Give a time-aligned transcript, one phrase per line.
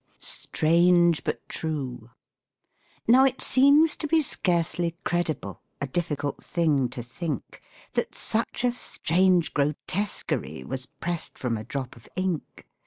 [0.17, 2.09] STRANGE BUT TRUE
[3.07, 7.61] Now it seems to be scarcely credible, A difficult thing to think,
[7.93, 12.65] That such a strange grotesquerie Was pressed from a drop of ink.